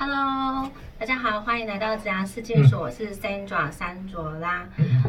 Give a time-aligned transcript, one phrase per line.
[0.00, 4.64] Hello，大家好，欢迎来到子牙世界所，我是 Sandra 三卓拉。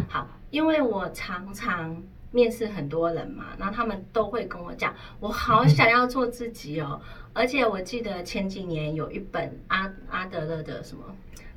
[0.07, 1.95] 好，因为我常常
[2.31, 6.99] 面试很多人嘛，然后他们都会跟我讲，我好想要做自己哦。
[7.33, 11.03] 而且我记得前几年有一本阿阿德勒的什么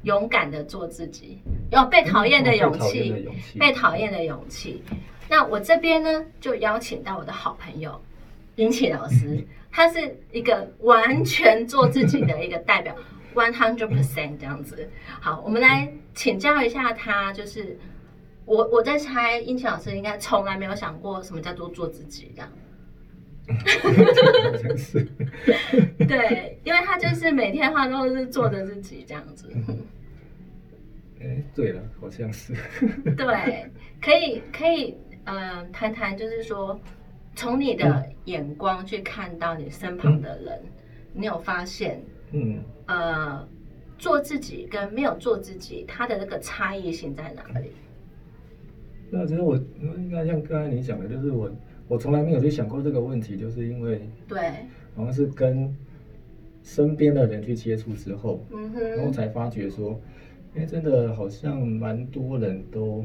[0.03, 1.39] 勇敢的做自己，
[1.71, 3.27] 有被讨厌的勇气，
[3.59, 4.83] 被讨厌的勇气。
[5.31, 7.99] 那我这边呢，就邀请到我的好朋友
[8.57, 9.43] 殷启老师，
[9.73, 12.95] 他是一个完全做自己的一个代表。
[13.35, 14.89] One hundred percent 这样子，
[15.21, 17.79] 好，我们来请教一下他，就是
[18.45, 22.53] 我我在猜，殷奇老师应该从来没有想过什么叫做做自己这样。
[26.07, 29.51] 对，因为他就是每天他都是做着自己这样子。
[31.21, 32.55] 哎，对了，好像是。
[33.17, 33.71] 对，
[34.01, 36.81] 可以可以，呃，谈谈就是说，
[37.35, 40.61] 从你的眼光去看到你身旁的人，
[41.13, 42.03] 你有发现？
[42.33, 43.47] 嗯，呃，
[43.99, 47.71] 做自己跟没有做自己，它的那个差异性在哪里？
[49.11, 51.51] 那其实我应该像刚才你讲的，就是我
[51.87, 54.51] 我从来没有去想过这个问题，就是因为对，
[54.97, 55.77] 好像是跟
[56.63, 60.01] 身边的人去接触之后，嗯哼，然后才发觉说，
[60.57, 63.05] 哎，真的好像蛮多人都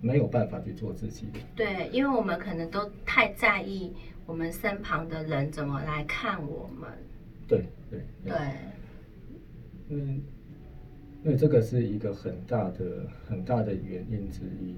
[0.00, 1.28] 没有办法去做自己。
[1.54, 3.92] 对，因为我们可能都太在意
[4.24, 6.88] 我们身旁的人怎么来看我们。
[7.46, 8.32] 对对对，
[9.88, 10.20] 因为
[11.24, 14.74] 因为这个是一个很大的很大的原因之一，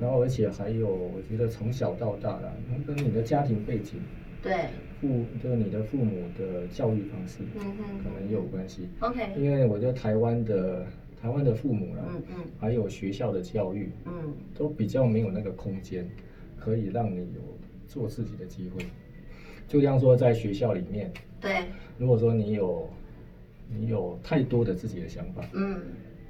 [0.00, 2.52] 然后而且还有，我觉得从小到大啦，
[2.86, 3.98] 跟你的家庭背景，
[4.42, 4.68] 对，
[5.00, 8.88] 父就是你的父母的教育方式，嗯哼，可能也有关系。
[9.00, 10.86] OK，因为我觉得台湾的
[11.20, 16.06] 台湾的父母啦，嗯嗯，还有学校的教育，嗯，都比较没有那个空间，
[16.58, 17.40] 可以让你有
[17.86, 18.84] 做自己的机会。
[19.70, 21.08] 就像说在学校里面，
[21.40, 21.58] 对，
[21.96, 22.90] 如果说你有
[23.68, 25.80] 你有太多的自己的想法，嗯，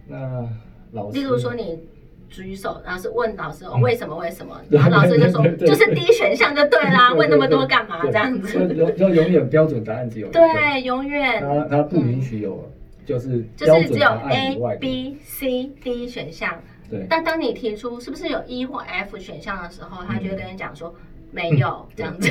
[0.06, 0.46] 那
[0.92, 1.80] 老师，例如说你
[2.28, 8.68] 举手，然后是问老师为什么为什么，然后老师就说就是 D 选项就对啦，问那么多干嘛这样子？
[8.74, 11.40] 就就永远标准答案只有对，永远。
[11.40, 12.70] 他他不允许有
[13.06, 17.06] 就是就是只有 A B C D 选项，对。
[17.08, 20.94] 但当你提出是不是有 E 或 F 选项的时候，他就会跟你讲说
[21.30, 22.28] 没有 这样子。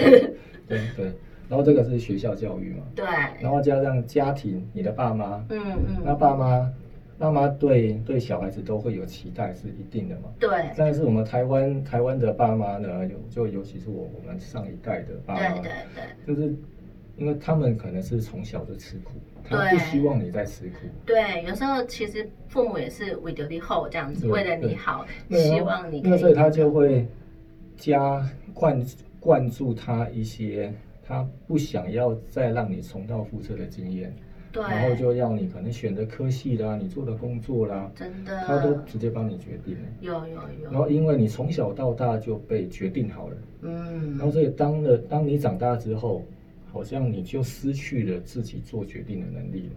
[0.67, 1.05] 对对，
[1.47, 3.05] 然后这个是学校教育嘛，对，
[3.41, 6.71] 然后加上家庭，你的爸妈，嗯嗯，那爸妈，
[7.17, 10.49] 爸妈对对小孩子都会有期待，是一定的嘛，对。
[10.77, 16.55] 但是我们台湾台湾的爸妈呢，有就尤其是我我们上一代的爸妈，对对对，就是
[17.17, 20.75] 因为他们可能是从小就吃苦，他不希望你在吃苦。
[21.03, 26.01] 对，有时候其实父母也是为了你好这样子，为了你好，希望你。
[26.01, 27.07] 那所以他就会
[27.79, 28.23] 加
[28.53, 28.85] 灌。
[29.21, 30.73] 灌注他一些
[31.05, 34.15] 他不想要再让你重蹈覆辙的经验，
[34.49, 39.81] 对，然后就要你可能选择科系啦，你做的工作啦，真的，他都直接帮你决定了。
[39.99, 40.71] 有有有。
[40.71, 46.23] 然后因为你从小到大就被决定好了，嗯，然后所以当了当你长大之后，
[46.71, 49.75] 好像你就失去了自己做决定的能力了。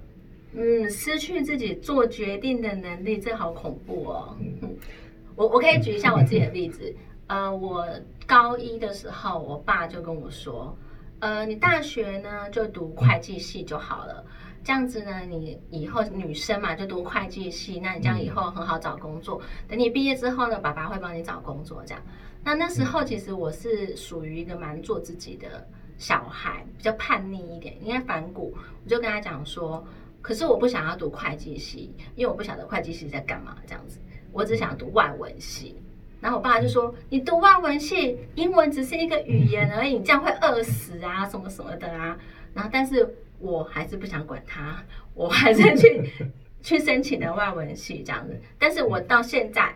[0.54, 4.36] 嗯，失去自己做决定的能力，这好恐怖哦。
[4.38, 4.70] 嗯，
[5.34, 6.94] 我我可以举一下我自己的例子。
[7.32, 7.88] 呃，我
[8.26, 10.76] 高一的时候，我爸就跟我说，
[11.20, 14.22] 呃，你大学呢就读会计系就好了，
[14.62, 19.40] 这样子呢，你以后女生嘛就读会计系，那你这样以后很好找工作。
[19.66, 22.02] 等你毕业之后呢，爸爸会帮你找工作，这样。
[22.44, 25.66] 那那时候其实我是属于一个蛮做自己的
[25.96, 28.54] 小孩，比较叛逆一点，应该反骨。
[28.84, 29.82] 我就跟他讲说，
[30.20, 33.98] 可是我不想要读会计系，因为我不晓得会计系在干嘛，这样子，
[34.32, 35.82] 我只想读外文系。
[36.22, 42.16] 然后我爸就说：“你读外文系，英文只是一个语言而已，你这样会饿死啊，什么什么的啊。”
[42.54, 44.84] 然后，但是我还是不想管他，
[45.14, 46.08] 我还是去
[46.62, 48.40] 去申请了外文系这样子。
[48.56, 49.74] 但是我到现在，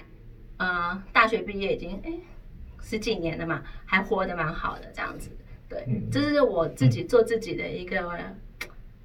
[0.59, 2.13] 呃，大学毕业已经哎
[2.81, 5.29] 十几年了嘛，还活得蛮好的这样子。
[5.69, 8.09] 对，这是我自己做自己的一个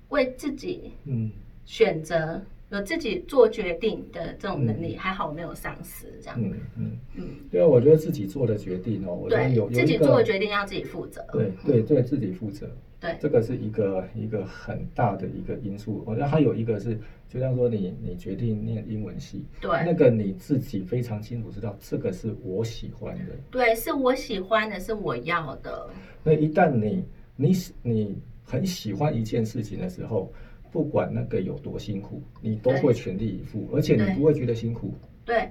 [0.10, 1.32] 为自己嗯
[1.66, 2.40] 选择。
[2.72, 6.42] 有自己做决定的这种能力，还好我没有丧失这样。
[6.42, 7.11] 嗯嗯嗯，
[7.52, 11.24] 对啊，我觉得自己做的决定哦，我觉得有自己做的决定要自己负责。
[11.34, 12.70] 对对对，自己负责。
[13.00, 16.04] 对，这个是一个一个很大的一个因素。
[16.06, 23.34] 我觉得还有一个是，就像说你你决定念英文系，对，那个你自己非常清楚知道，这个是我喜欢的。
[23.52, 25.88] 对，是我喜欢的，是我要的。
[26.24, 27.04] 那一旦你
[27.36, 27.54] 你
[27.84, 30.32] 你很喜欢一件事情的时候。
[30.74, 34.94] 不管那个有多辛苦，你都会全力以赴，而且你不会觉得辛苦。
[35.26, 35.50] 对，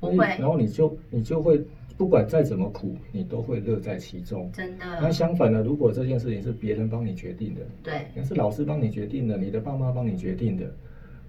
[0.00, 0.26] 不会。
[0.38, 1.62] 然后你就你就会
[1.96, 4.50] 不管再怎么苦，你都会乐在其中。
[4.52, 4.84] 真的。
[5.00, 10.72] 那相反呢，如果这件事情是别人帮你决定的，对，是老师帮你决定的，你的爸妈帮你决定的，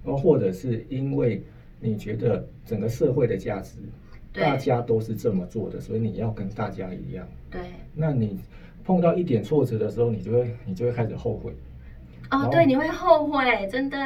[0.05, 1.43] 哦，或者是因为
[1.79, 3.77] 你觉得整个社会的价值，
[4.33, 7.27] 大家都是这么做的，所以你要跟大家一样。
[7.49, 7.61] 对。
[7.93, 8.39] 那你
[8.85, 11.51] 碰到一点挫折的时候，你就会你就会开始后悔。
[12.31, 13.97] 哦，对，你会后悔，真的。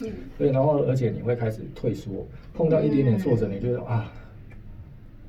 [0.00, 0.12] 嗯。
[0.36, 4.12] 对，然后而且你会开始退缩，碰到一点点挫折，你觉得啊。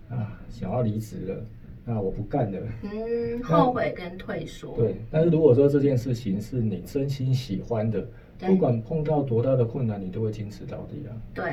[0.10, 1.44] 啊，想要离职了，
[1.86, 2.60] 那我不干了。
[2.82, 4.76] 嗯，后悔跟退缩。
[4.76, 8.04] 对，但是如果说这件事情是你真心喜欢的，
[8.40, 11.14] 不管碰到多大的困难，你都会坚持到底啊。
[11.36, 11.52] 对，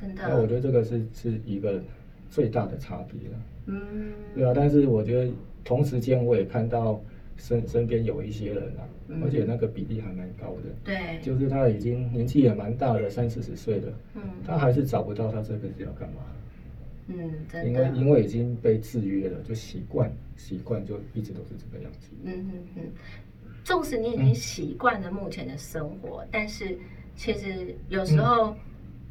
[0.00, 0.22] 真的。
[0.26, 1.78] 那我觉得这个是是一个
[2.30, 3.36] 最大的差别了。
[3.66, 5.30] 嗯，对啊，但是我觉得
[5.62, 6.98] 同时间我也看到
[7.40, 8.84] 身身边有一些人啊，
[9.24, 10.70] 而且那个比例还蛮高的。
[10.84, 16.20] 对，就是他已经年纪也蛮大了，三四十岁了，嗯，他还是找不到他这辈子要干嘛。
[17.08, 17.32] 嗯，
[17.64, 22.10] 因为因为已经被制约了，就习惯习惯就一直都是这个样子。
[22.22, 22.82] 嗯嗯嗯，
[23.64, 26.78] 纵使你已经习惯了目前的生活，但是
[27.16, 28.54] 其实有时候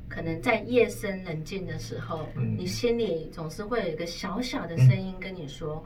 [0.08, 2.26] 可能在夜深人静的时候，
[2.58, 5.84] 你心里总是会有一个小小的声音跟你说：“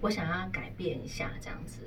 [0.00, 1.80] 我想要改变一下，这样子。”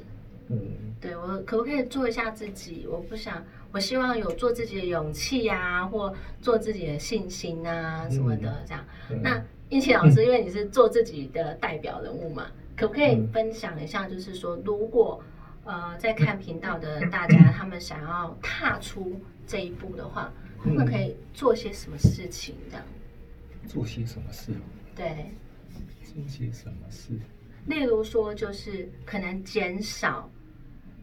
[0.49, 0.59] 嗯，
[0.99, 2.85] 对我可不可以做一下自己？
[2.85, 8.85] 我不想，我希望有做自己的勇气呀，或做自己的信心啊什么的，这样。
[9.21, 14.07] 那英琪老师，因为你是做自己的代表人物嘛，可不可以分享一下？
[14.07, 15.23] 就是说，如果
[15.63, 20.29] 呃在看频道的大家，他们想要踏出这一步的话，
[20.61, 22.53] 他们可以做些什么事情？
[22.69, 22.85] 这样
[23.65, 24.51] 做些什么事？
[24.93, 25.31] 对，
[26.03, 27.17] 做些什么事？
[27.65, 30.29] 例如说，就是可能减少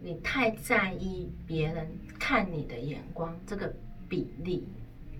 [0.02, 1.86] 你太在意别人
[2.18, 3.72] 看你的眼光这个
[4.08, 4.66] 比例。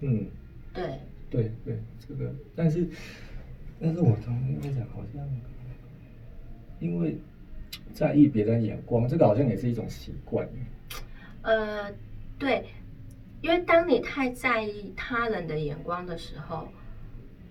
[0.01, 0.27] 嗯，
[0.75, 1.01] 对，
[1.31, 2.87] 对对，这个，但是，
[3.81, 5.27] 但是我从来讲，好像
[6.79, 7.17] 因为
[7.95, 10.47] 在意别人眼光，这个好像也是一种习惯。
[11.41, 11.91] 呃，
[12.39, 12.67] 对，
[13.41, 16.69] 因为当你太在意他人的眼光的时候，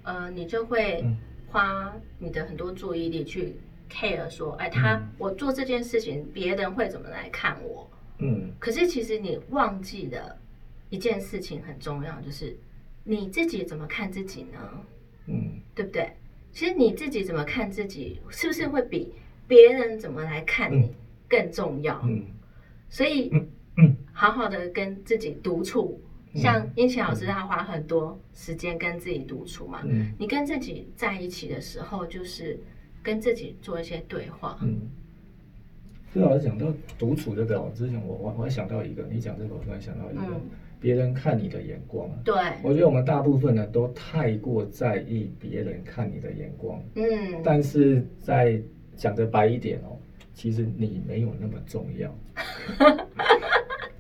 [0.04, 1.04] 呃，你就会
[1.48, 3.56] 花你的很多注意力去。
[3.90, 7.90] Care 说，哎，他我做这件事情，别人会怎么来看我？
[8.20, 10.38] 嗯，可是其实你忘记了
[10.90, 12.56] 一件事情很重要，就是
[13.04, 14.60] 你自己怎么看自己呢？
[15.28, 16.12] 嗯，对不对？
[16.52, 19.14] 其实你自己怎么看自己，是不是会比
[19.48, 20.94] 别人怎么来看你
[21.28, 22.02] 更重要？
[22.04, 22.26] 嗯，
[22.90, 23.32] 所以，
[23.78, 26.02] 嗯，好好的跟自己独处，
[26.36, 29.82] 像英奇老师，他花很多时间跟自己独处嘛。
[29.86, 32.60] 嗯，你跟自己在一起的时候，就是。
[33.04, 34.58] 跟自己做一些对话。
[34.62, 34.82] 嗯，
[36.12, 40.22] 最老师讲到独处这个，之前我我我还想到一个，你讲这个，我突然想到一个，
[40.80, 42.10] 别人看你的眼光。
[42.24, 46.82] 对，我觉得我们大部分呢都太过在意别人看你的眼光。
[46.96, 48.62] 嗯，但是在
[48.96, 49.98] 讲的白一点哦，
[50.34, 52.14] 其实你没有那么重要。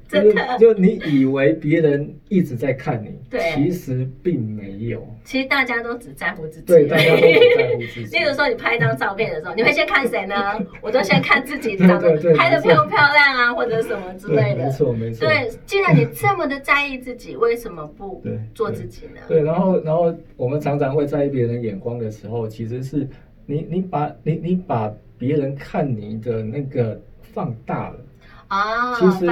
[0.09, 5.07] 真的，就你以为别人一直在看你，对，其实并没有。
[5.23, 8.09] 其实大家都只在乎自己，对，大家都只在乎自己。
[8.17, 10.35] 例如说，你拍一张照片的时候，你会先看谁呢？
[10.81, 14.65] 我都先看自己长得拍的漂不漂亮啊，或者什么之类的。
[14.65, 15.27] 没错，没错。
[15.27, 18.23] 对，既然你这么的在意自己，为什么不
[18.55, 19.21] 做自己呢？
[19.27, 23.07] 对，然后，然后我们常常会在意别人眼光的时候，其实是
[23.45, 27.99] 你，你把你，你把别人看你的那个放大了。
[28.49, 29.27] 哦，其实，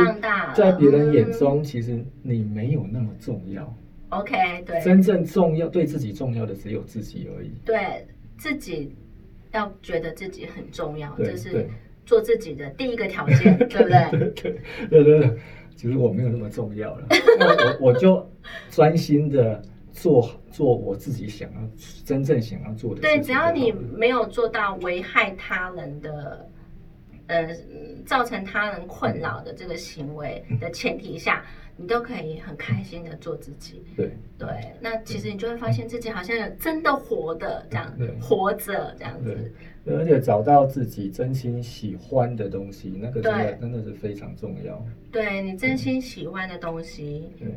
[0.55, 3.75] 在别人眼中，其实你没有那么重要。
[4.09, 7.51] OK，对，真正重要对自己重要的只有自己而已。
[7.65, 8.07] 对
[8.37, 8.95] 自己
[9.51, 11.67] 要觉得自己很重要，这是
[12.05, 14.31] 做自己的第一个条件，对不对？
[14.89, 15.37] 对对对
[15.75, 17.07] 其实我没有那么重要了，
[17.79, 18.27] 我我就
[18.69, 21.57] 专心的做做我自己想要
[22.05, 23.01] 真正想要做的。
[23.01, 26.47] 对，只要你没有做到危害他人的。
[27.27, 27.47] 呃，
[28.05, 33.83] 造成他人困扰的这个行为的前提下，你都可以很开心的做自己。
[33.95, 34.11] 对。
[34.37, 34.47] 对，
[34.79, 37.91] 那其实你就会发现自己好像有真的活的这样，
[38.21, 39.35] 活着这样子。
[39.83, 44.85] 对，而且找到自己真心喜欢的东西，那个真的真的是非常重要。
[45.11, 47.47] 对你真心喜欢的东西，对，